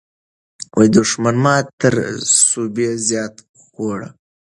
[0.95, 1.93] دښمن ماته تر
[2.47, 4.09] سوبې زیاته خوړه.